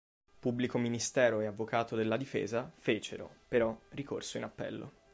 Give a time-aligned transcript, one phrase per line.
[0.39, 4.91] Pubblico ministero e avvocato della difesa fecero, però, ricorso in appello.